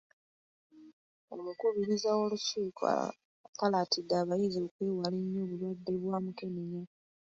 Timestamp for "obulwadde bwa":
5.45-6.17